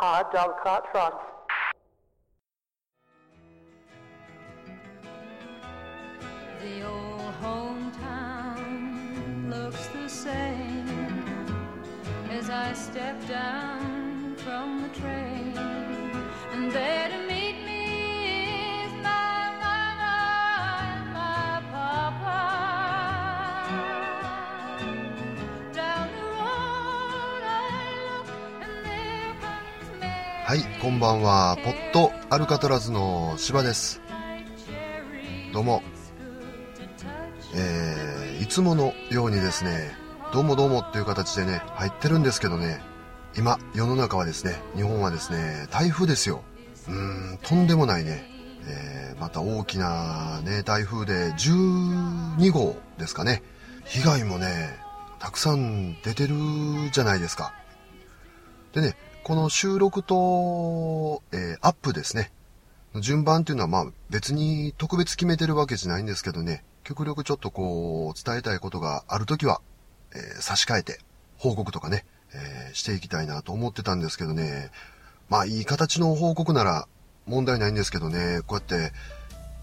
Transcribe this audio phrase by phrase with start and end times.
[0.00, 1.22] hard dog cart trots.
[6.62, 8.80] The old hometown
[9.50, 10.88] looks the same
[12.30, 15.29] as I step down from the train,
[30.50, 31.56] はい、こんばんは。
[31.62, 34.02] ポットアルカトラズの芝です。
[35.52, 35.80] どうも、
[37.54, 39.92] えー、いつものようにですね、
[40.32, 42.82] どうもどうもっていう形でね、入ってるんですけどね、
[43.38, 46.42] 今、世の中はですね、日本はですね、台風ですよ。
[46.88, 48.28] うーん、とんでもないね、
[48.66, 53.44] えー、また大きなね、台風で12号ですかね。
[53.84, 54.76] 被害もね、
[55.20, 56.34] たくさん出てる
[56.90, 57.52] じゃないですか。
[58.72, 62.32] でね、この収録と、えーアップですね。
[63.00, 69.60] 順番っていうのはまあ別に特別決めてるわけじゃないんですけどね、極力ちょっとこう伝えたいことがあるときは、
[70.14, 70.98] えー差し替えて
[71.36, 72.04] 報告とかね、
[72.34, 74.70] えーしていきたいなと思ってたんですけどね、
[75.28, 76.88] まあいい形の報告なら
[77.26, 78.92] 問題ないんですけどね、こうやって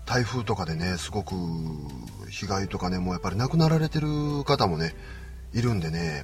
[0.05, 1.35] 台風とかでね、すごく
[2.29, 4.07] 被害とかね、もうやっぱり亡くなられてる
[4.45, 4.95] 方もね、
[5.53, 6.23] いるんでね。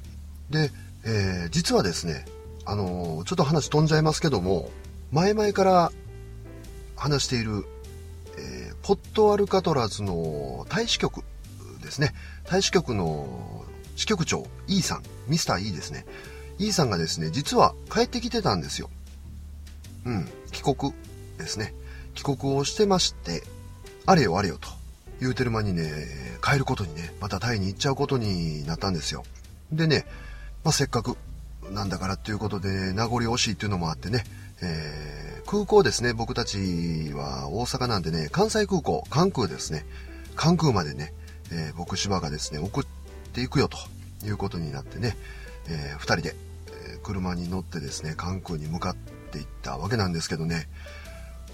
[0.50, 0.70] で、
[1.04, 2.24] えー実はですね、
[2.66, 4.70] あのーちょっと話飛んじゃいますけども、
[5.12, 5.92] 前々から
[6.96, 7.64] 話している、
[8.38, 11.22] えーポットアルカトラズの大使局
[11.82, 12.12] ですね。
[12.44, 13.64] 大使局の
[13.96, 16.04] 支局長、E さん、ミスター E ですね。
[16.58, 18.90] E さんがですね、実は帰ってきてたんですよ。
[20.04, 20.92] うん、帰国
[21.38, 21.74] ですね。
[22.14, 23.42] 帰国をしてまして、
[24.06, 24.68] あれよあれよと
[25.20, 25.90] 言うてる間にね、
[26.42, 29.24] 帰ることにね、またタイに行っちゃうことになったんですよ。
[29.72, 30.04] でね、
[30.62, 31.16] まあ、せっかく
[31.70, 34.24] なんだからっていうことで、名残惜しいっていうのもあってね、
[34.62, 39.84] えー空港ですね、僕たちは大阪なんでね、関西空港、関空ですね、
[40.36, 41.12] 関空までね、
[41.52, 42.84] えー僕芝がですね、送っ
[43.32, 43.76] ていくよと
[44.24, 45.16] いうことになってね、
[45.68, 46.36] えー二人で、
[46.94, 48.96] え車に乗ってですね、関空に向かっ
[49.32, 50.68] ていったわけなんですけどね、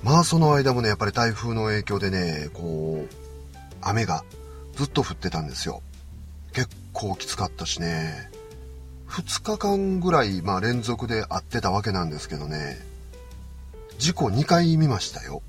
[0.02, 3.14] まあその間もね、やっぱり台風の影響でね、こう、
[3.82, 4.24] 雨が
[4.76, 5.82] ずっと降ってたんですよ。
[6.52, 8.30] 結構きつかったしね、
[9.10, 12.78] 2日間ぐらい、まあ、連続で会ってたわけなんですけどね、
[13.98, 15.42] 事故2回見ましたよ。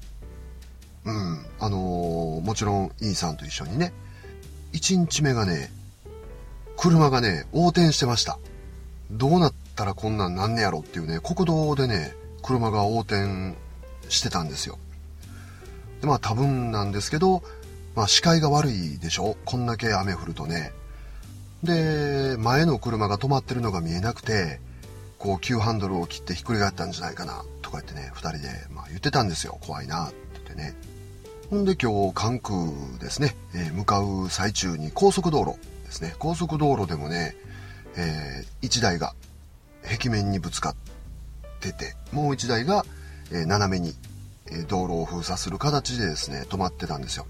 [1.06, 1.46] うん。
[1.60, 3.94] あのーもちろん、イーさんと一緒にね、
[4.74, 5.72] 1日目がね、
[6.76, 8.40] 車がね、横転してました。
[9.12, 13.56] どうなったらこんなんなんねやろっていうね、国道でね、車が横転
[14.10, 14.80] してたんですよ。
[16.02, 17.44] で、まあ多分なんですけど、
[17.96, 20.72] まあ視界が悪いでしょこんだけ雨降るとね。
[21.64, 24.60] で、前の車が止まってるのが見えなくて、
[25.20, 29.58] こう急ハンドルを切ってひっくり返ったんじゃないかな、とか言ってね、二人で、まあ言ってたんですよ。
[29.62, 30.76] 怖いな、って言ってね。
[31.52, 32.58] ほんで今日、関空
[33.00, 36.16] ですね、えー向かう最中に高速道路ですね。
[36.18, 37.36] 高速道路でもね、
[37.96, 39.14] えー一台が
[39.84, 40.76] 壁面にぶつかっ
[41.60, 42.86] てて、もう一台が、
[43.32, 43.96] え斜めに、
[44.68, 47.26] 道路を封鎖する形でですね、止まってたんですよ。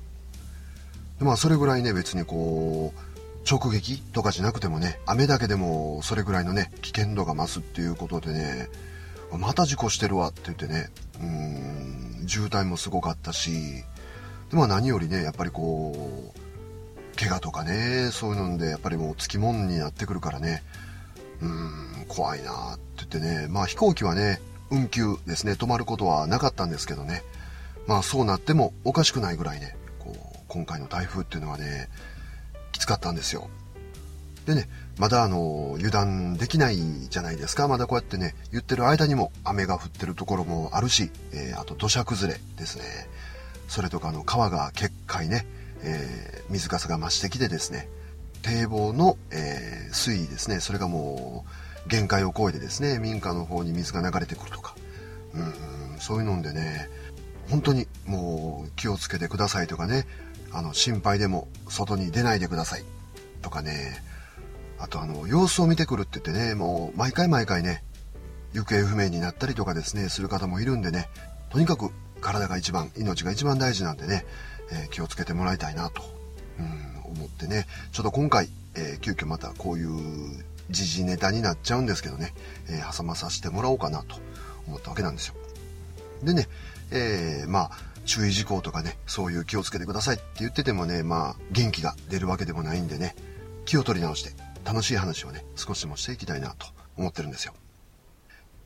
[1.20, 3.11] でまあそれぐらいね、別にこう、
[3.50, 8.70] 直撃とかじゃなくてもね、雨だけでもそれぐらいのね、危険度が増すっていうことでね、
[9.38, 13.52] また事故してるわって言ってね、うん、渋滞もすごかったし、
[14.50, 20.64] でまあ何よりね、やっぱりこう、怪我とかね、そういうので、やっぱりもうつきもんになってくるからね、
[21.42, 21.48] うー
[22.04, 27.24] ん、怖いなって言ってね、まあ飛行機はね、運休ですね、止まることはなかったんですけどね、
[27.88, 31.90] まあそうなってもおかしくないぐらいね、こう、今回の台風っていうのはね、
[32.82, 33.50] つかったんですよ。
[34.46, 34.68] でね、
[34.98, 37.68] まだあの、油断できないじゃないですか。
[37.68, 42.84] まだこうやってね、言ってる間にも雨が降ってるところもあるし、えーあと土砂崩れですね。
[43.68, 45.46] それとかあの、川が決壊ね、
[45.84, 47.88] えー水かさが増してきてですね、
[48.42, 51.46] 堤防の、えー水位ですね、それがも
[51.86, 54.76] う限界を超えてですね、民家の方に水が流れてくるとか、
[55.36, 56.90] うん、そういうのでね、
[57.50, 60.08] 本当にもう気をつけてくださいとかね、
[60.54, 62.84] あの、心配でも外に出ないでください。
[63.42, 64.04] とかね、
[64.80, 67.84] あとあの、様子を見てくるって言ってね、もう毎回毎回ね、
[68.54, 71.10] 行方不明になったりとかですね、する方もいるんでね、
[71.50, 74.26] とにかく体が一番、命が一番大事なんでね、
[74.72, 76.02] えー気をつけてもらいたいなと、
[76.60, 82.34] うん、思ってね、ちょっと今回、えー急遽またこういう時事ネタになっちゃうんですけどね、
[82.70, 84.18] えー挟まさせてもらおうかなと
[84.68, 85.36] 思ったわけなんですよ。
[86.24, 86.48] でね、
[86.92, 87.72] えーまあ、
[88.06, 93.16] 注意事項とかね、そういう気をつけてくださいって言っててもね、まあ、元気が出るわけでもないんでね、
[93.66, 94.32] 気を取り直して、
[94.66, 96.68] 楽しい話をね、少しでもしていきたいなと
[96.98, 97.54] 思ってるんですよ。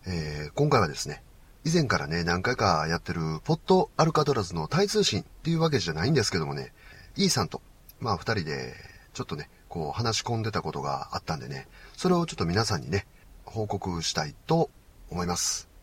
[0.07, 1.23] えー、今回はですね、
[1.63, 6.73] 以前からね、何回かやってる、ポットアルカトラズのタイ通信っていうわけじゃないんですけどもね、
[7.15, 7.61] イーさんと、
[7.99, 8.75] まあ二人で、
[9.13, 11.67] ちょっとね、こう話し込んでたことがあったんでね、
[11.97, 13.07] それをちょっと皆さんにね、
[13.45, 14.69] 報告したいと
[15.09, 15.74] 思います。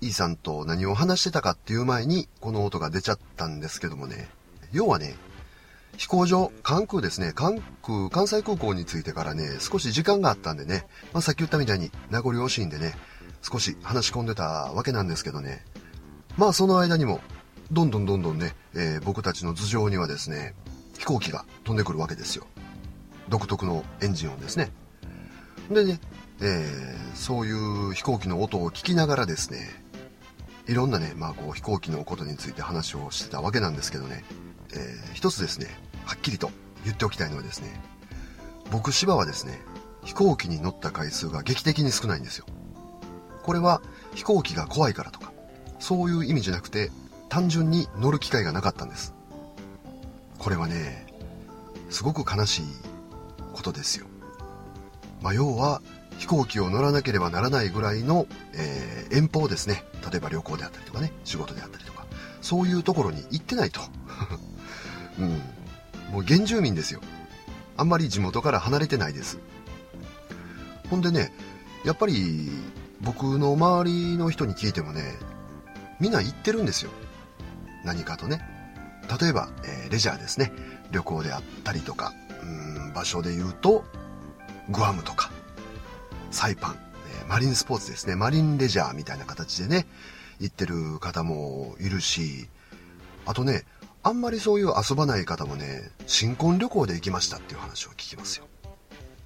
[0.00, 4.28] E さんと何を話してたかっていう前に、この音が出ちゃったんですけどもね。
[4.72, 5.16] 要はね、
[5.96, 12.94] 飛行場、関空ですね、関空、関西空港に着いてからね、少し時間があったんでね、まあ、さっき言ったみたいに名残惜しいんでね、
[13.42, 15.64] 少し話し込んでたわけなんですけどね。
[16.36, 17.20] まあその間にも、
[17.72, 20.54] どんどんどんどんね、えー、僕たちの頭上にはですね、
[20.98, 22.46] 飛行機が飛んでくるわけですよ。
[23.28, 24.70] 独特のエンジン音ですね。
[25.70, 26.00] でね、
[26.40, 29.87] えー、そういう飛行機の音を聞きながらですね、
[30.68, 34.22] いろんなね、まあこう飛行機のことについて話をしてたわけなんですけどね、
[34.74, 35.66] えー、一つですね、
[36.04, 36.50] はっきりと
[36.84, 37.68] 言っておきたいのはですね、
[38.70, 39.60] 僕芝はですね、
[40.04, 42.44] 飛行機に乗った回数が劇的に少ないんですよ。
[43.42, 43.80] これは
[44.14, 45.32] 飛行機が怖いからとか、
[45.78, 46.90] そういう意味じゃなくて、
[47.30, 49.14] 単純に乗る機会がなかったんです。
[50.38, 51.06] これはね、
[51.88, 52.64] すごく悲しい
[53.54, 54.06] ことですよ。
[55.22, 55.80] まあ、要は、
[56.18, 59.84] 飛行機を乗らなければならないぐらいの、えー、遠方ですね。
[60.10, 62.06] 例えば旅行であったりとかね、仕事であったりとか、
[62.42, 63.80] そういうところに行ってないと。
[65.18, 65.28] うん。
[66.12, 67.00] もう原住民ですよ。
[67.76, 69.38] あんまり地元から離れてないです。
[70.90, 71.32] ほんでね、
[71.84, 72.50] やっぱり
[73.00, 75.16] 僕の周りの人に聞いてもね、
[76.00, 76.90] みんな行ってるんですよ。
[77.84, 78.42] 何かとね。
[79.20, 80.52] 例えば、えー、レジャーですね。
[80.90, 82.12] 旅行であったりとか、
[82.42, 83.84] うん場所で言うと、
[84.70, 85.30] グアムとか、
[86.30, 86.78] サイパン、
[87.22, 88.16] えマリンスポーツですね。
[88.16, 89.86] マリンレジャーみたいな形でね、
[90.40, 92.48] 行ってる方もいるし、
[93.26, 93.64] あとね、
[94.02, 98.46] あんまりそういう遊ばない方もね、新婚旅行で行きましたっていう話を聞きますよ。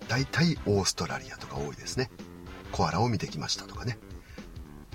[0.08, 2.10] 大体オーストラリアとか多いですね。
[2.72, 3.98] コアラを見てきましたとかね。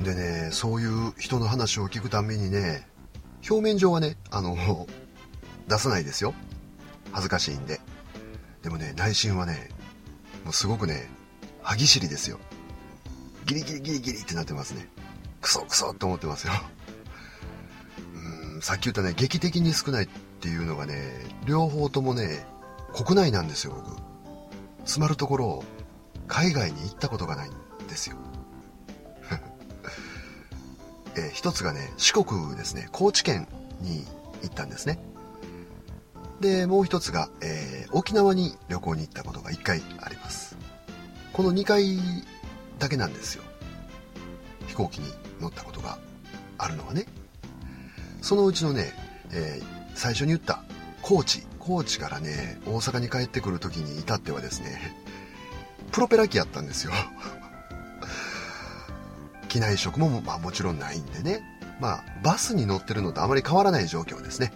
[0.01, 2.88] でね、そういう人の話を聞くたびにね、
[3.50, 4.57] 表面上はね、あの、
[5.68, 6.33] 出さないですよ。
[7.12, 7.80] 恥ずかしいんで。
[8.63, 9.69] でもね、内心はね、
[10.44, 11.07] もうすごくね、
[11.67, 12.39] 歯ぎしりですよ。
[13.45, 14.87] ギリギリギリギリってなってますね。
[15.41, 16.53] クソクソって思ってますよ。
[18.53, 20.07] うん、さっき言ったね、劇的に少ないっ
[20.39, 20.95] ていうのがね、
[21.45, 22.45] 両方ともね、
[22.95, 23.97] 国内なんですよ、僕。
[24.85, 25.63] つまるところ、
[26.29, 27.53] 海外に行ったことがないん
[27.89, 28.15] ですよ。
[31.19, 33.45] え一つがね、四国ですね、高知県
[33.81, 34.07] に
[34.41, 34.99] 行ったんですね。
[36.39, 40.46] で、もう一つが、えー、沖縄に旅行に行ったことが一回あります。
[41.37, 41.99] この2回
[42.79, 43.43] だけなんですよ。
[44.65, 45.99] 飛行機に乗ったことが
[46.57, 47.06] あるのはね。
[48.23, 48.91] そのうちのね、
[49.31, 50.63] えー、最初に言った
[51.03, 54.95] 高知、高知からね、大阪に帰ってくる時に至ってはですね、
[55.91, 56.91] プロペラ機やったんですよ。
[59.47, 61.44] 機内食もまあもちろんないんでね。
[61.79, 64.53] まあ、バスに乗ってるのとあまり変わらない状況ですね。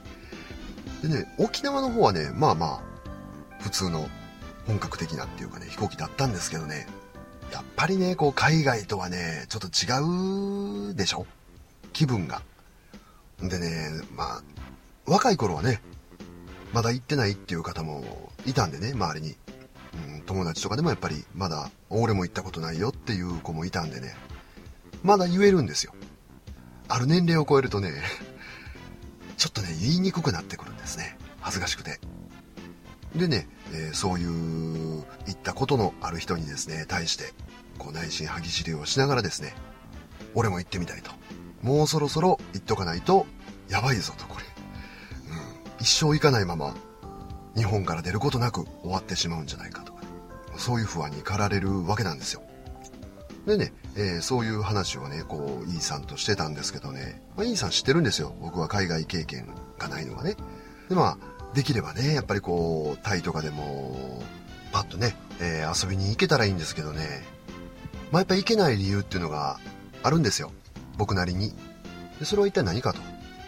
[1.04, 2.82] でね、沖縄の方はね、まあまあ、
[3.60, 4.10] 普通の
[4.68, 6.88] 本格的なっていうかね、飛行機だったんですけどね、
[7.52, 11.26] やっぱりね、こう海外とはね、ちょっと違うでしょ？
[11.94, 12.42] 気分が。
[13.42, 14.42] でね、まあ、
[15.06, 15.82] 若い頃はね、
[16.74, 19.36] まだ行ってないっていう方もいたんでね、周りに。
[19.94, 24.16] うん、友達とかでもやっぱりまだ俺も行ったことないよっていう子もいたんでね、
[25.04, 25.94] まだ言えるんですよ。
[26.88, 27.92] ある年齢を超えるとね、
[29.38, 31.18] ちょっとね、言いにくくなってくるんですね。
[31.42, 32.00] 恥ずかしくて。
[33.16, 37.34] でね、えー、そういう言ったことのある人にですね、対して、
[37.78, 39.54] こう内心歯ぎしりをしながらですね、
[40.34, 41.12] 俺も行ってみたいと。
[41.62, 43.26] もうそろそろ行っとかないと、
[43.70, 44.46] やばいぞと、これ。
[45.30, 45.82] うん。
[45.82, 46.74] 一生行かないまま、
[47.56, 50.08] 日本から出ることなく終わってしまうんじゃないかとかね。
[50.58, 52.42] そういう不安に駆られるわけなんですよ。
[53.46, 58.36] でね、えー、そういう話をね、こう、イーさんとしてたんですけどね、まあ、イーさん知ってるんですよ。
[58.40, 60.36] 僕は海外経験がないのはね。
[60.90, 61.18] で、まあ、
[61.54, 64.24] できればね、やっぱりこう、タイとかでも、
[64.72, 67.24] パッとね、えー、遊びに行けたらいいんですけどね、
[68.12, 69.60] まあ、やっぱ行けない理由っていうのが
[70.04, 70.52] あるんですよ。
[70.98, 71.54] 僕なりに。
[72.20, 73.00] でそれは一体何かと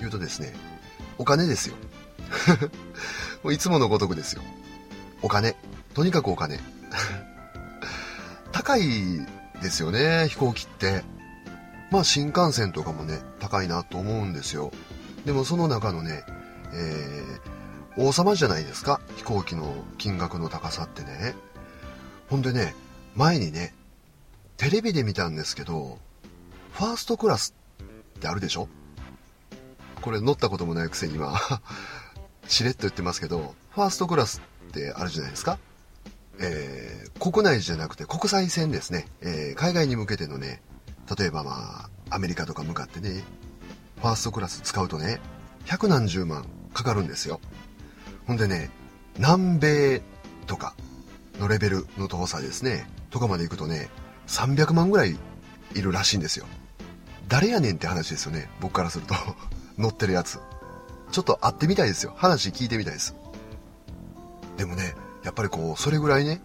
[0.03, 0.53] いうとですね、
[1.17, 1.75] お金ですよ。
[3.43, 4.41] もういつものごとくですよ。
[5.21, 5.55] お金。
[5.93, 6.59] とにかくお金。
[8.51, 8.83] 高い
[9.61, 11.03] ですよね、飛行機って。
[11.91, 14.71] まあ新幹線とかもね、高いなと思うんですよ。
[15.25, 16.23] でもその中のね、
[16.73, 17.52] えー、
[17.97, 18.99] 王様じゃないですか。
[19.17, 21.35] 飛行機の金額の高さってね。
[22.29, 22.73] ほんでね
[23.15, 23.73] 前にね
[24.57, 25.99] テレビで見たんですけど
[26.71, 28.67] ファーストクラスってあるでしょ？
[30.01, 31.39] これ乗ったこともないくせに今
[32.47, 35.59] しれっと言ってますけどファーストクラスってあるじゃないですか？
[36.39, 40.61] えー、国内じゃなくて国際線ですね、えー、海外に向けてのね
[41.17, 43.23] 例えばまあアメリカとか向かってね
[43.97, 45.21] ファーストクラス使うとね
[45.65, 47.39] 百何十万かかるんですよ。
[48.27, 48.69] ほんでね
[49.17, 50.01] 南米
[50.47, 50.75] とか
[51.39, 53.89] のレベルの遠さですねとかまで行くとね
[54.27, 55.17] 300万ぐらい
[55.75, 56.45] いるらしいんですよ
[57.27, 59.15] 誰やねんって話ですよね僕からすると
[59.77, 60.39] 乗ってるやつ
[61.11, 63.15] ちょっと会ってみたいですよ話聞いてみたいです
[64.57, 66.41] でもねやっぱりこうそれぐらいね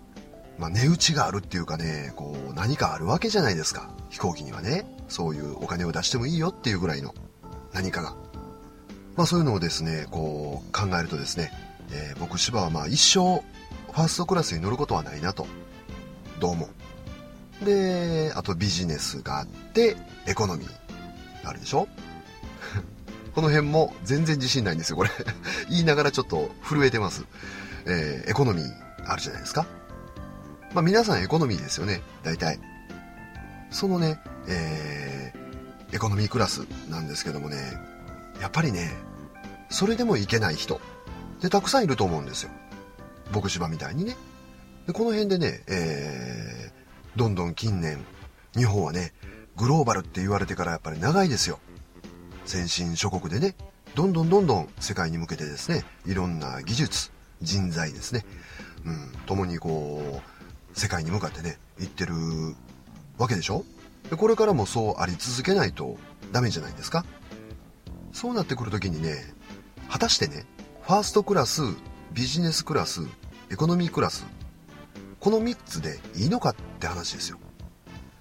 [0.58, 3.90] まあ、値打ちがあるっていうかね、こう、何かあるわけじゃないですか。
[4.10, 4.84] 飛行機にはね。
[5.06, 7.14] そういうお金を出してもいいよっていうぐらいの
[7.72, 8.14] 何かが。
[9.16, 11.52] まあそういうのをですね、こう考えるとですね、
[11.90, 13.40] えー、僕芝はまあ一生
[13.92, 15.46] ファーストクラスに乗ることはないなと。
[16.38, 16.68] どうも。
[17.64, 21.88] で、あとビジネスがあって、エコノミーがあるでしょ?
[23.34, 25.10] この辺も全然自信ないんですよ、これ
[25.68, 27.24] 言いながらちょっと震えてます。
[27.86, 28.72] えー、エコノミー
[29.06, 29.66] あるじゃないですか。
[30.74, 32.60] まあ皆さんエコノミーですよね、大体。
[33.70, 37.56] そのね、えー、エコノミークラスなんですけどもね、
[38.40, 38.94] やっぱりね、
[39.70, 40.80] それでもいけない人
[41.40, 42.50] でたくさんいると思うんですよ。
[43.32, 44.16] 僕芝みたいにね。
[44.86, 48.04] でこの辺でね、えー、どんどん近年、
[48.56, 49.12] 日本はね、
[49.56, 51.58] グローバルって言われてからやっぱり長いですよ。
[52.46, 53.54] 先進諸国でね、
[53.94, 57.10] どんどんどんどん世界に向けてですね、いろんな技術、
[57.42, 58.24] 人材ですね、
[58.84, 62.14] うん、共にこう、世界に向かってね行ってる
[63.18, 63.64] わけでしょ？
[64.10, 65.98] でこれからもそうあり続けないと
[66.30, 67.04] ダメじゃないですか？
[68.12, 69.16] そうなってくるときにね
[69.90, 70.46] 果たしてね
[70.88, 71.60] ファーストクラス
[72.14, 73.02] ビジネスクラス
[73.52, 74.24] エコノミークラス。
[75.20, 77.36] この3つでいいのかって話ですよ。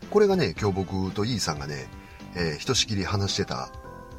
[0.10, 1.88] これがね今日僕とイーさんがね、
[2.36, 3.70] えー、ひとしきり話してた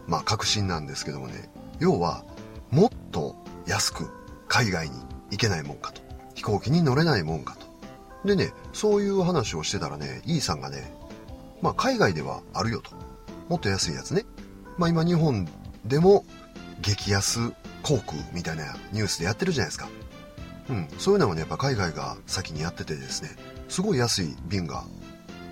[0.07, 1.51] まあ確信なんですけどもね。
[1.79, 2.25] 要は
[2.71, 3.37] もっと
[3.67, 4.09] 安く
[4.49, 4.97] 海外に
[5.31, 6.01] 行けないもんかと。
[6.35, 7.67] 飛行機に乗れないもんかと。
[8.27, 10.91] でね、そういう話をしてたらね、イーさんがね、
[11.61, 12.93] まあ海外ではあるよと。
[13.51, 14.25] もっと安いやつね。
[14.79, 15.47] まあ今日本
[15.85, 16.25] でも
[16.81, 19.89] 激安航空みたいなニュースでやってるじゃないですか。
[20.71, 20.89] うん。
[20.99, 23.31] そういうのはね、やっぱ海外が先にやっててですね、
[23.69, 24.85] すごい安い便が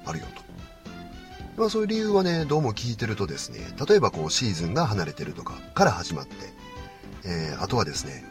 [0.04, 0.42] あるよと。
[1.56, 6.34] まあそういう理由はね、どうも聞いてるとですね、例えばこうシーズンが離れてるとかから始まって、
[7.24, 8.24] えー、あとはですね、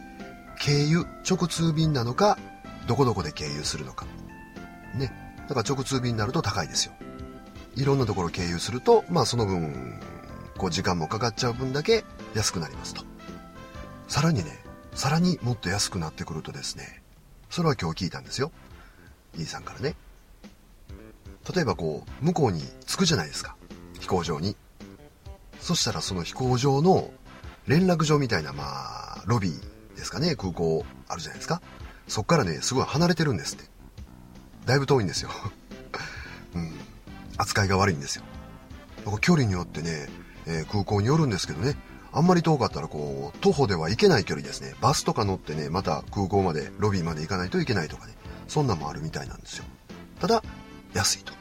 [0.60, 2.38] 経由直通便なのか、
[2.86, 4.06] どこどこで経由するのか。
[4.94, 5.12] ね。
[5.48, 6.92] だから直通便になると高いですよ。
[7.74, 10.00] いろんなところ経由すると、まあその分、
[10.56, 12.04] こう時間もかかっちゃう分だけ
[12.36, 13.02] 安くなりますと。
[14.08, 14.62] さらにね、
[14.94, 17.02] さらにもっと安くなってくるとですね、
[17.50, 18.52] それは今日聞いたんですよ。
[19.38, 19.96] E さんからね。
[21.54, 23.56] 例えばこう、向こうに着くじゃないですか。
[24.00, 24.56] 飛行場に。
[25.60, 27.10] そしたらその飛行場の
[27.66, 31.62] 連絡所みたいな、まあ、ロビーですかね、空港あるじゃないですか。
[32.06, 33.76] そっからね、すごい離れてるんですって。
[34.66, 35.30] だいぶ遠いんですよ
[36.54, 36.72] うん、
[37.38, 38.24] 扱いが悪いんですよ
[39.20, 40.08] 距離によってね、
[40.46, 41.76] えー、空港によるんですけどね
[42.16, 44.74] あんまり遠かったらこう徒歩では行けない距離ですね。
[44.80, 48.14] バスとか乗ってねまた空港までロビーまで行かないといけないとかね。
[48.48, 49.64] そんなんもあるみたいなんですよ。
[50.18, 50.42] ただ
[50.94, 51.34] 安いと。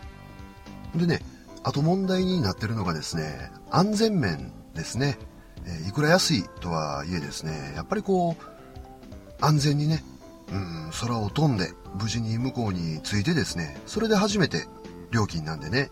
[0.95, 1.21] でね
[1.63, 5.17] あと問題になってるのがですね安全面ですね、
[5.65, 10.03] え、いくら安いとはいえですねやっぱりこう安全にね
[10.51, 14.65] うん空を飛んで無事に向こうに着いてですね、それで初めて
[15.11, 15.89] 料金なんでね、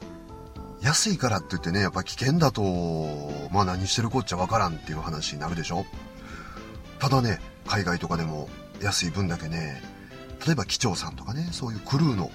[0.84, 2.62] 安いからって言ってね、やっぱ危険だと、
[3.52, 5.86] まあ何してるこっちゃわからんっていう話になるでしょ？
[7.00, 8.50] ただね、海外とかでも
[8.82, 9.82] 安い分だけね、
[10.46, 12.30] 例えば機長さんとかね、そういうクルーの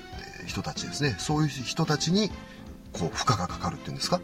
[0.47, 2.31] 人たちですね、そういう人たちに、
[2.95, 4.21] こう、負荷がかかるっていうんですか？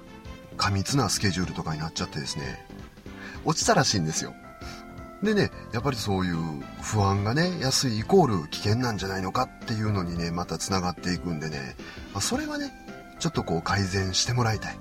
[0.57, 2.66] 過密なスケジュールとかになっちゃってですね、
[3.45, 4.33] 落ちたらしいんですよ。
[5.23, 6.37] でね、やっぱりそういう
[6.81, 11.76] 不安がね、安いイコール危険なんじゃないのかっていうのにね、また繋がっていくんでね、
[12.12, 12.73] まあ、それはね、
[13.25, 14.76] ちょっとこう改善してもらいたい。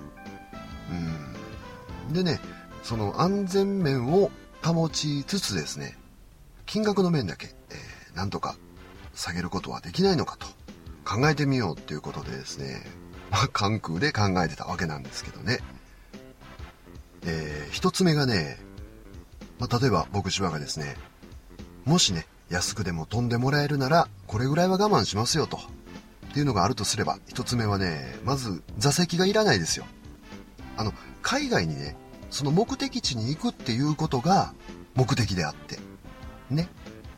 [2.09, 2.13] うん。
[2.13, 2.41] でね、
[2.83, 4.31] その安全面を
[4.61, 5.97] 保ちつつですね、
[6.65, 8.57] 金額の面だけ、えー、なんとか
[9.15, 10.47] 下げることはできないのかと
[11.05, 12.85] 考えてみようっていうことでですね、
[13.31, 15.59] まあ、関空で考えてたわけなんですけどね。
[17.25, 18.57] えー、一つ目がね、
[19.57, 20.97] まあ、例えば僕芝がですね、
[21.85, 25.61] もしね、安くでも飛んでもらえるなら、これぐらいは我慢しますよと。
[26.33, 29.85] っていうのがあるとすれば、一つ目はね、まず座席がいらないですよ。
[30.75, 31.95] あの、海外にね、
[32.31, 34.55] その目的地に行くっていうことが、
[34.95, 35.77] 目的であって。
[36.49, 36.69] ね。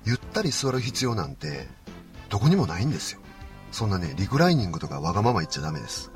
[0.03, 1.69] ゆったり座る必要なんて、
[2.27, 3.21] どこにもないんですよ。
[3.71, 6.11] そんなね、リクライニングとかわがまま言っちゃダメです。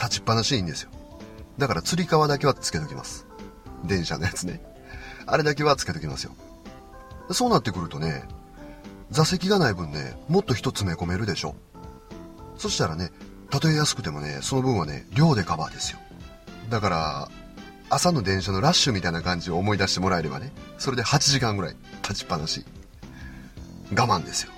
[0.00, 0.90] 立ちっぱなしでいいんですよ。
[1.58, 3.24] だから釣り革だけはつけときます。
[3.84, 4.60] 電車のやつね。
[5.26, 6.32] あれだけはつけときますよ。
[7.30, 8.24] そうなってくるとね、
[9.12, 11.54] 座席がない分ね、もっと人詰め込めるでしょ。
[12.58, 13.10] そしたらね、
[13.50, 15.98] たとえ安くてもね、その分はね、量でカバーですよ。
[16.70, 17.28] だから、
[17.90, 22.64] 朝の電車のラッシュみたいな感じを思い出してもらえればね、それで8時間ぐらい立ちっぱなし。
[23.90, 24.52] 我慢ですよ。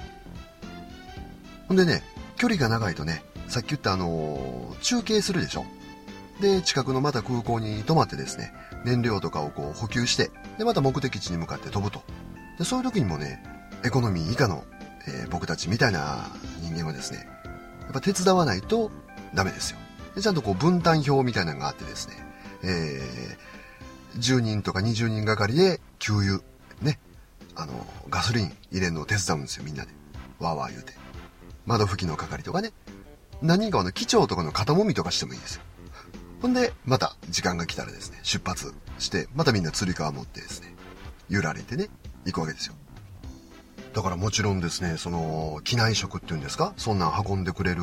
[1.68, 2.02] ほんでね、
[2.36, 5.64] 距離が長いとね、さっき言ったあのー、中継するでしょ。
[6.40, 8.52] で、近くのまた空港に泊まってですね、
[8.84, 12.02] 燃料とかをこう補給して、で、また目的地に向かって飛ぶと。
[12.58, 13.42] で、そういう時にもね、
[13.84, 14.64] エコノミー以下の、
[15.08, 16.28] えー、僕たちみたいな
[16.60, 17.26] 人間はですね、
[17.86, 18.90] やっぱ手伝わないと
[19.34, 19.78] ダメですよ。
[20.14, 22.14] でちゃんとこう分担表みたいなのがあってですね、
[22.62, 26.40] えー、10人とか20人がかりで給油、
[26.80, 26.98] ね、
[27.54, 27.72] あの、
[28.08, 29.90] ガソリン入れるのを手伝うんですよ、みんなで。
[30.38, 30.92] わーわー言うて。
[31.64, 32.72] 窓拭きの係とかね。
[33.42, 35.62] 何人かの機長とかの肩もみとかしてもいいですよ。
[36.42, 40.74] ほんで、また時間が来たらですね、出発して、またみんな釣り革持ってですね、
[41.28, 41.88] 揺られてね、
[42.24, 42.74] 行くわけですよ。
[43.96, 46.74] だからもちろんですね、その、機内食っていうんですか？
[46.76, 47.80] そんなん運んでくれる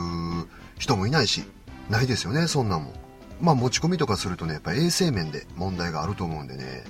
[0.78, 1.44] 人もいないし、
[1.90, 2.94] ないですよね、そんなんも。
[3.42, 6.84] まあ持ち込みとかするとね、やっぱ衛生面で問題があると思うんでね、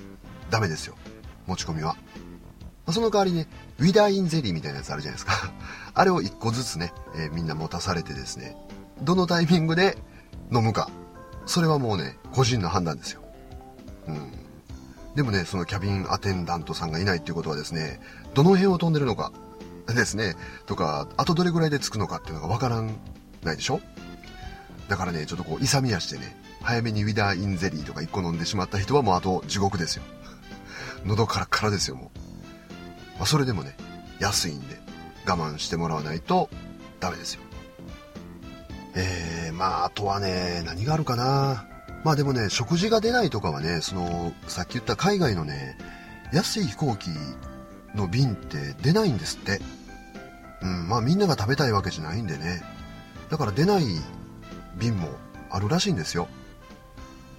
[0.50, 0.94] ダメですよ。
[1.46, 1.94] 持ち込みは。
[2.84, 5.32] まあ、その代わりね、ウィダーインゼリーみたいなやつあるじゃないですか。
[5.94, 8.54] あれを一個ずつね、えー、みんな持たされてですね、
[9.00, 9.96] どのタイミングで
[10.52, 10.90] 飲むか。
[11.46, 13.22] それはもうね、個人の判断ですよ。
[14.06, 14.43] うん。
[15.14, 18.00] でもね、そのキャビンアテンダントさんがいないっていうことはですね、
[18.34, 19.32] どの辺を飛んでるのか
[19.86, 20.34] ですね、
[20.66, 22.96] とか、あとどれぐらいで着くのかっていうのがわからん
[23.42, 23.80] ないでしょ？
[24.88, 30.02] だからね、ちょっとこう、勇み足でね、早めにウィダーインゼリーとか1個飲んでしまった人はもうあと地獄ですよ。
[31.04, 32.18] 喉からからですよ、もう。
[33.18, 33.76] まあ、それでもね、
[34.18, 34.80] 安いんで
[35.26, 36.48] 我慢してもらわないと
[37.00, 37.40] ダメですよ。
[38.94, 41.66] えー、まあ、あとはね、何があるかな？
[42.04, 45.78] まあでもね、食事が出ないとかはね、その、さっき言った海外のね、
[46.32, 47.08] 安い飛行機
[47.94, 49.60] の便って出ないんですって。
[50.62, 52.62] うん、まあみんなが食べたいわけじゃないんでね。
[53.30, 53.84] だから出ない
[54.76, 55.08] 便も
[55.50, 56.28] あるらしいんですよ。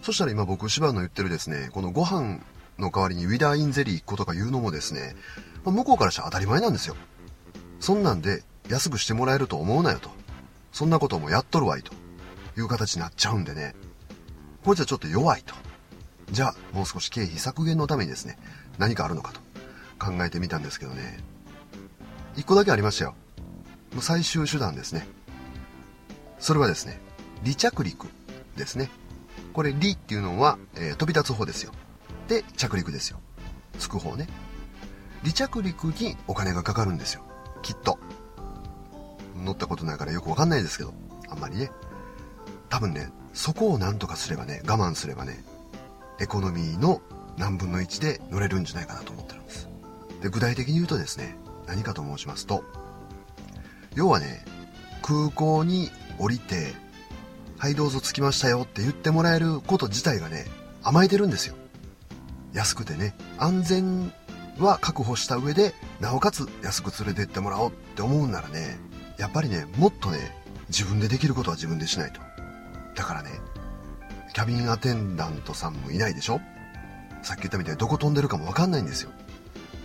[0.02, 2.40] そしたら今僕芝の言ってるですね、このご飯
[2.80, 5.16] の代わりにウィダーインゼリー1個とか言うのもですね、
[5.64, 6.96] まあ、向こうからしたら当たり前なんですよ。
[7.80, 10.10] そんなんで安くしてもらえると思うなよと。
[10.72, 11.94] そんなこともやっとるわいと
[12.58, 13.76] いう形になっちゃうんでね。
[14.66, 15.54] これじゃちょっと弱いと。
[16.32, 18.40] じゃあ、もう少し経費削減のためにですね、
[18.80, 19.40] 何かあるのかと
[20.04, 21.20] 考えてみたんですけどね。
[22.36, 23.16] 一個だけありましたよ。
[23.94, 25.08] もう最終手段ですね。
[26.40, 27.00] それはですね、
[27.44, 28.08] 離着陸
[28.58, 28.90] ですね。
[29.54, 31.72] これ、離っていうのは、えー、飛び立つ方ですよ。
[32.28, 33.20] で、着陸ですよ。
[33.78, 34.28] 着く方ね。
[35.22, 37.22] 離着陸にお金がかかるんですよ。
[37.62, 38.00] きっと。
[39.36, 40.94] 乗ったことないからよくわかんないですけど、
[41.30, 41.70] あんまりね。
[42.70, 45.44] 多分ね、そこをなんとかすればね、我慢すればね、
[46.20, 47.02] エコノミーの
[47.38, 49.70] 何分の1で乗れるんじゃないかなと思ってるんです。
[50.22, 51.36] で、具体的に言うとですね、
[51.68, 52.64] 何かと申しますと、
[53.94, 54.46] 要はね、
[55.02, 56.74] 空港に降りて、
[57.58, 60.46] はいどうぞ着きましたよって言ってもらえること自体がね、
[60.82, 61.56] 甘えてるんですよ。
[62.54, 64.14] 安くてね、安全
[64.60, 68.78] は確保した上で、なおかつ安く連れてってもらおうって思うんならね、
[69.18, 70.20] やっぱりね、もっとね、
[70.70, 72.22] 自分でできることは自分でしないと。
[72.96, 73.30] だからね、
[74.34, 76.42] キャビンアテンダントさんもいないでしょ？
[77.24, 79.12] さっき言ったみたいにどこ飛んでるかもわかんないんですよ。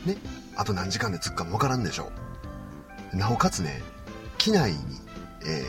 [0.06, 0.16] ね、
[0.56, 2.10] あと何時間で着くかもわからんでしょ
[3.12, 3.82] なおかつね、
[4.38, 4.78] 機内に、
[5.44, 5.62] え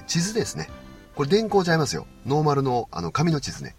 [0.00, 0.68] ー、地図ですね。
[1.14, 2.06] これ電光ちゃいますよ。
[2.26, 3.74] ノーマルのあの紙の地図ね。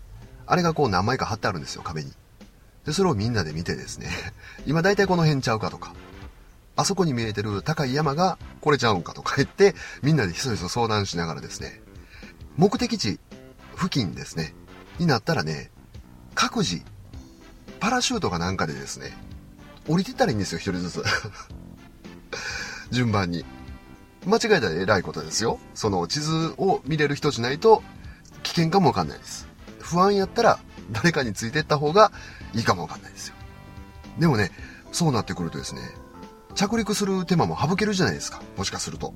[0.45, 2.11] あれがこう何枚か貼ってあるんですよ、壁に。
[2.85, 4.09] で、それをみんなで見てですね、
[4.65, 5.93] 今大体この辺ちゃうかとか、
[6.75, 11.81] あそこに見えてる高い山がこれちゃうんかとか言って、みんなでひそひそ相談しながらですね、
[12.59, 13.21] 目的地
[13.77, 14.53] 付近ですね、
[14.97, 15.71] になったらね、
[16.35, 16.81] 各自、
[17.79, 19.13] パラシュートかなんかでですね、
[19.87, 21.03] 降りてったらいいんですよ、一人ずつ。
[22.91, 23.45] 順番に。
[24.25, 25.57] 間違えたら偉いことですよ。
[25.73, 27.81] その地図を見れる人じゃないと
[28.43, 29.47] 危険かもわかんないです。
[29.79, 30.59] 不安やったら
[30.91, 32.11] 誰かについてった方が
[32.53, 33.35] いいかもわかんないですよ。
[34.17, 34.51] でもね、
[34.91, 35.81] そうなってくるとですね、
[36.55, 38.41] 着陸する手間も省けるじゃないですか。
[38.57, 39.13] もしかすると。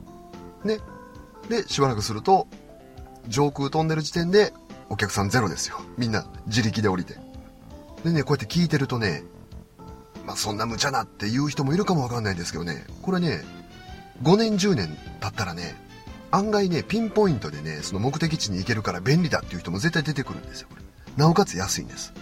[0.64, 0.80] ね。
[1.50, 2.48] で、しばらくすると、
[3.28, 4.54] 上空飛んでる時点で
[4.90, 5.82] お客さんゼロですよ。
[5.98, 7.16] みんな自力で降りて。
[8.04, 9.24] でね、こうやって聞いてるとね、
[10.26, 13.44] まあそんな無茶なって言う人もいるかもわかんないですけどね、これね、
[14.24, 15.76] 5年10年経ったらね、
[16.32, 20.84] 案外ね、ピンポイントでね、その目的地に行けるから便利だっていう人も絶対出てくるんですよ、これ。
[21.16, 22.14] なおかつ安いんです。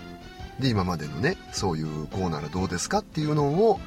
[0.60, 3.80] で今までのねそういうこうならどうですかっていうのを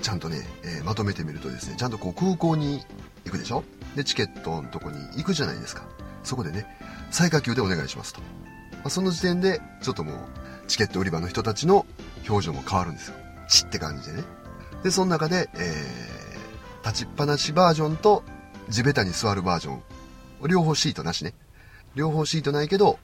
[0.00, 2.80] ちゃんとね、えー、まとめてみるとですねちゃんとこう空港に
[3.24, 3.64] 行くでしょ？
[3.96, 5.82] でチケットのとこに行くじゃないですか
[6.22, 6.66] そこでね
[7.10, 8.26] 最下級でお願いしますと、ま
[8.84, 10.16] あ、その時点でちょっともう
[10.68, 11.86] チケット売り場の人たちの
[12.28, 13.16] 表情も変わるんですよ。
[13.48, 14.24] チって感じでね。
[14.84, 18.22] でその中で、えー、立ちっぱなしバージョンと
[18.68, 19.82] 地べたに座るバージョン。
[20.48, 21.34] 両方シートなしね。
[21.96, 22.98] 両方シートないけど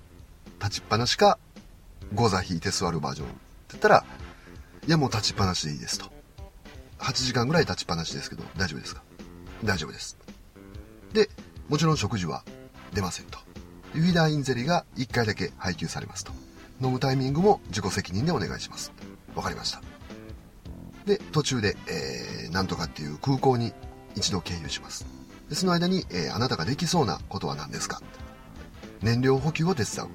[0.63, 1.39] 立ちっぱなしか
[2.15, 3.37] ゴザ引いて座るバージョンって
[3.71, 4.05] 言ったら
[4.87, 6.07] いやもう立ちっぱなしでいいですと。
[6.99, 9.03] 8時間ぐらい立ちっぱなしですけど大丈夫ですか？
[9.65, 10.17] 大丈夫です。
[11.13, 11.29] で
[11.69, 12.45] もちろん食事は
[12.97, 13.39] 出ませんと。
[13.95, 16.33] ウィダーインゼリが1回だけ配給されますと。
[16.83, 18.93] 飲むタイミングも自己責任でお願いします。
[19.35, 19.83] わかりました。
[21.07, 23.73] で途中で、えー、なんとかっていう空港に
[24.17, 25.07] 一度経由します。
[25.49, 28.01] でその間に、えー、あなたができそうなことは何ですか？
[29.03, 30.09] 燃料補給を手伝う。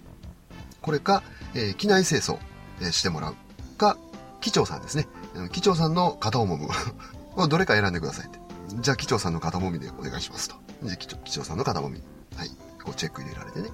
[0.82, 2.40] これか、えー、機内清掃、
[2.82, 3.36] えー、してもらう。
[3.78, 3.98] か
[4.42, 5.08] 機長さんですね。
[5.52, 6.58] 機長さんの肩をも
[7.38, 8.40] むどれか選んでくださいって。
[8.80, 10.56] じゃあ機長さんの肩もみでお願いしますと。
[10.84, 12.02] で機長さんの肩もみ
[12.36, 12.52] はい。
[12.84, 13.70] こうチェック入れられてね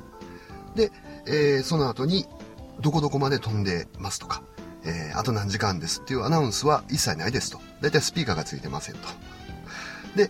[0.75, 0.91] で、
[1.25, 2.25] えー、その後に
[2.79, 4.43] どこどこまで飛んでますとか、
[4.85, 7.59] えー、あと何時間ですっていうアナウンスは一切ないですと。
[7.81, 9.01] だいたいスピーカーがついてませんと。
[10.15, 10.29] で、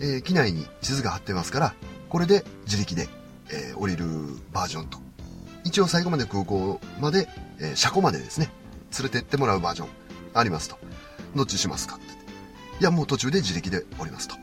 [0.00, 1.74] えー、機内に地図が貼ってますから、
[2.08, 3.08] これで自力で、
[3.50, 4.06] えー、降りる
[4.52, 4.98] バージョンと。
[5.64, 7.28] 一応最後まで空港まで、
[7.60, 8.50] えー、車庫までですね、
[8.98, 9.88] 連れてってもらうバージョン
[10.34, 10.78] ありますと。
[11.36, 12.04] どっちしますかって。
[12.80, 14.34] いや、もう途中で自力で降りますと。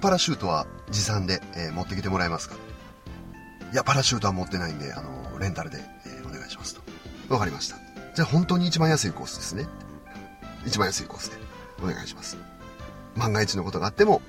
[0.00, 2.56] パラシュートは持参で、えー、持ってきてもらえますか
[3.72, 6.82] いや、パラシュートは持ってないんで、あの、レンタルで、えー、お願いしますと。
[7.32, 7.76] わかりました。
[8.14, 9.66] じゃあ本当に一番安いコースですね。
[10.66, 11.36] 一番安いコースで
[11.82, 12.36] お願いします。
[13.16, 14.20] 万が一のことがあっても、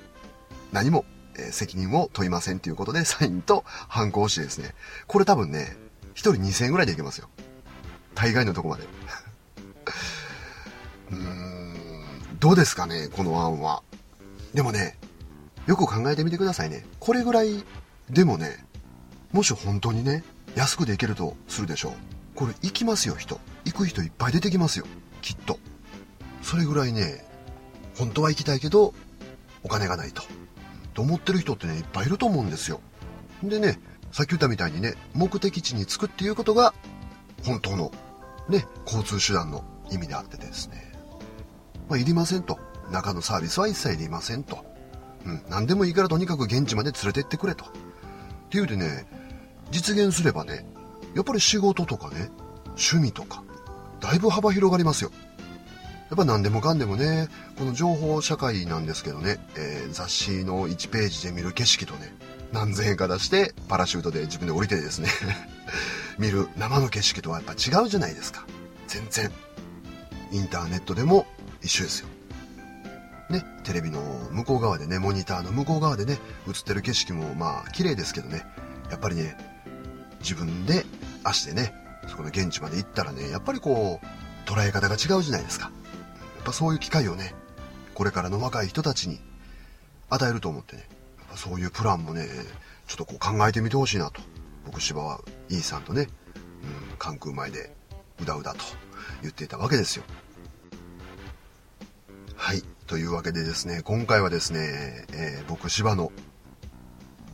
[0.70, 1.04] 何も、
[1.36, 4.74] えー、責任を問いませんということで、サインと反抗してですね。
[5.08, 5.76] これ多分ね、
[6.14, 7.28] 一人2000円ぐらいでいけますよ。
[8.14, 8.84] 大概のとこまで。
[11.10, 13.82] うーん、どうですかね、この案は。
[14.54, 14.96] でもね、
[15.66, 16.86] よく考えてみてくださいね。
[17.00, 17.64] これぐらい
[18.10, 18.64] でもね、
[19.32, 21.92] もし本当にね、安くで行けるとするでしょう。
[22.34, 23.40] これ行きますよ、人。
[23.64, 24.86] 行く人いっぱい出てきますよ。
[25.22, 25.58] きっと。
[26.42, 27.24] それぐらいね、
[27.96, 28.94] 本当は行きたいけど、
[29.62, 30.22] お金がないと。
[30.94, 32.80] と思ってる人ってね、いっぱいいると思うんですよ。
[33.42, 33.78] でね、
[34.12, 36.74] さっき言ったみたいにね、目的地に着くっていうことが、
[37.44, 37.90] 本当の、
[38.48, 40.92] ね、交通手段の意味であってですね。
[41.88, 42.58] まあ、いりませんと。
[42.90, 44.64] 中のサービスは一切いりませんと。
[45.24, 47.64] うん、何でもいいからとにかく現地まで連れてってくれと。
[47.64, 47.68] っ
[48.50, 49.06] ていうでね、
[49.72, 50.64] 実現すればね、
[51.14, 52.30] やっぱり仕事とかね、
[52.68, 53.42] 趣味とか、
[54.00, 55.10] だいぶ幅広がりますよ。
[56.10, 62.12] やっぱ何でもかんでもね、この情報社会なんですけどね、えー、雑誌の1ページで見る景色とね、
[62.52, 65.08] 何千円か出してパラシュートで自分で降りてですね
[66.18, 68.44] 見る生の景色とはやっぱ違うじゃないですか。
[68.88, 69.30] 全然。
[70.32, 71.26] インターネットでも
[71.62, 72.08] 一緒ですよ。
[73.30, 74.00] ね、テレビの
[74.32, 78.44] 向こう側でね、モニターの向こう側でね、映ってる景色もまあ綺麗ですけどね、
[78.90, 79.36] やっぱりね、
[80.22, 80.84] 自分で
[81.24, 81.74] 足でね、
[82.08, 85.66] そこの現地まで行ったらね、やっぱりこう、捉え方が違うじゃないですか。
[85.66, 85.70] や
[86.42, 87.34] っぱそういう機会をね、
[87.94, 89.20] これからの若い人たちに
[90.08, 92.26] 与えると思ってね、やっぱそういうプランもね、
[92.86, 94.20] ちょっとこう考えてみてほしいなと。
[94.64, 96.08] 僕芝はイーさんとね、
[96.92, 97.74] うん、関空前で
[98.20, 98.60] うだうだと
[99.22, 100.04] 言っていたわけですよ。
[102.36, 102.62] はい。
[102.86, 106.12] というわけでですね、今回はですね、えー、僕芝の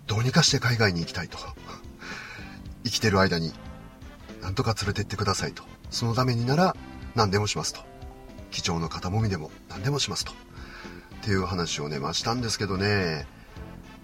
[0.06, 1.38] どうにかして海外に行きたいと。
[2.84, 3.52] 生きてる間に、
[4.42, 5.62] なんとか連れてってくださいと。
[5.90, 6.76] そのためになら
[7.14, 7.80] 何でもしますと。
[8.50, 10.32] 機長の肩もみでも何でもしますと。
[10.32, 10.34] っ
[11.22, 13.26] ていう話をね、まあしたんですけどね、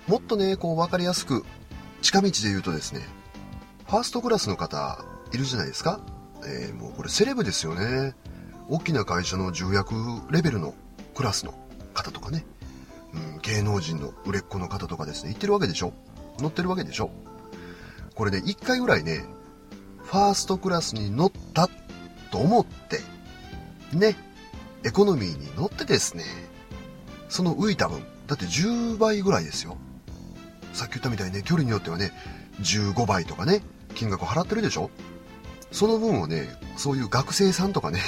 [0.06, 1.44] もっとね、こう分かりやすく、
[2.02, 3.00] 近道で言うとですね、
[3.86, 6.00] ファーストクラスの方いるじゃないですか。
[6.46, 8.14] えー、もうこれセレブですよね。
[8.68, 9.94] 大きな会社の重役
[10.30, 10.74] レベルの
[11.14, 11.54] クラスの
[11.94, 12.44] 方とかね、
[13.14, 15.92] うん、芸能人の売れっ子の方とかですね、行ってるわけでしょ
[16.38, 17.10] 乗ってるわけでしょ
[18.14, 19.24] これね、一回ぐらいね、
[20.04, 21.68] ファーストクラスに乗った
[22.30, 23.00] と思って、
[23.96, 24.16] ね、
[24.84, 26.24] エコノミーに乗ってですね、
[27.28, 29.76] その浮いた分、だって10倍ぐらいですよ。
[30.72, 32.12] さっき言ったみたいにね、距離によってはね、
[32.60, 33.62] 15倍とかね、
[33.94, 34.90] 金額払ってるでしょ？
[35.72, 38.00] その分をね、そういう学生さんとかね、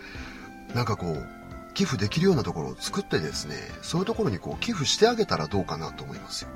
[0.74, 1.26] なんかこう、
[1.74, 6.50] 寄付できるようなところを作ってですね、そういうところにこう寄付してあげたらどうかなと思いますよ。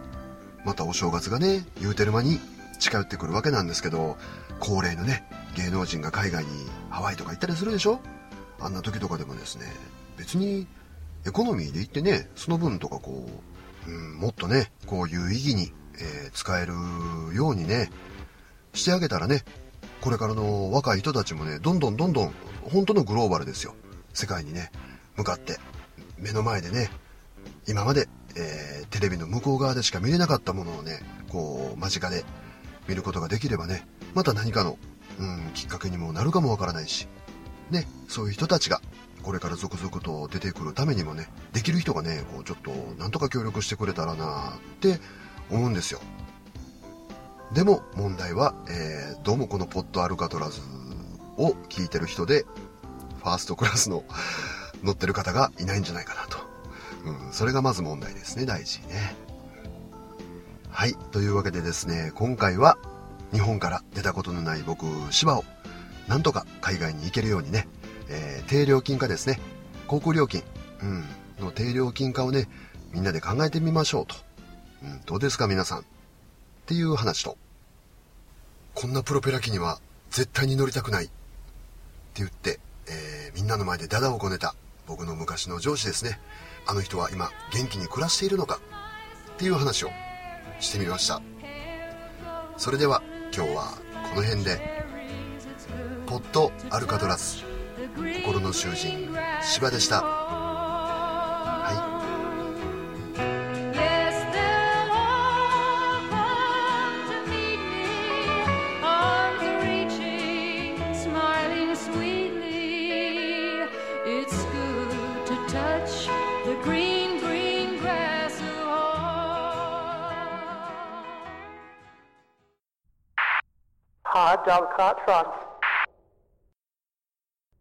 [0.64, 2.40] またお正月がね、言うてる間に
[2.82, 4.16] 近寄ってくるわけなんですけど、
[4.60, 5.24] 恒例のね、
[5.56, 6.50] 芸能人が海外に
[6.90, 8.00] ハワイとか行ったりするでしょ？
[8.60, 9.66] あんな時とかでもですね、
[10.16, 10.66] 別に
[11.26, 13.28] エコノミーで行ってね、その分とかこ
[13.86, 16.72] う、うん、もっとね、こう有意義に、えー、使える
[17.34, 17.90] ようにね、
[18.74, 19.42] してあげたらね、
[20.00, 23.74] これからの若い人たちもね、どんどんどんどん、本当のグローバルですよ。
[24.14, 24.70] 世界にね、
[25.16, 25.58] 向かって、
[26.18, 26.90] 目の前でね、
[27.68, 32.24] 今まで、えー、テレビの向こう側でしか見れなかったものをね、こう、間近で
[32.88, 34.78] 見ることができればね、また何かの、
[35.18, 37.08] うん、きっかけにもなるかもわからないし、
[37.70, 38.80] ね、そういう人たちが、
[39.22, 44.98] これから続々と出てくるためにもね、できる人がね、こう、ちょっと、なんとか協力してくれたらなって
[45.50, 46.00] 思うんですよ。
[47.54, 50.62] でも問題は、えー、どうもこのポットアルカトラズ
[51.36, 52.44] を聞いてる人で、
[53.22, 54.04] ファーストクラスの
[54.82, 56.38] 乗ってる方がいないんじゃないかなと。
[57.04, 59.14] うん、それがまず問題ですね、大事にね。
[60.74, 62.78] はい、というわけでですね、今回は
[63.30, 65.44] 日本から出たことのない僕、芝を、
[66.08, 67.68] なんとか海外に行けるようにね、
[68.08, 69.38] えー、低料金化ですね、
[69.86, 70.42] 航空料金、
[70.82, 71.04] うん、
[71.44, 72.48] の低料金化をね、
[72.90, 74.16] みんなで考えてみましょうと。
[74.82, 75.80] うん、どうですか皆さん。
[75.80, 75.82] っ
[76.64, 77.36] ていう話と、
[78.74, 79.78] こんなプロペラ機には
[80.10, 81.12] 絶対に乗りたくないって
[82.14, 84.54] 言って、えー、みんなの前でダダをこねた
[84.86, 86.18] 僕の昔の上司ですね。
[86.66, 88.58] あの人は今元気に暮らしているのか
[89.34, 89.90] っていう話を
[90.60, 91.20] してみました。
[92.56, 93.02] それでは
[93.34, 93.78] 今日は
[94.10, 94.84] この辺で、
[96.06, 97.44] ポッドアルカトラス、
[98.22, 100.21] 心の囚人、芝でした。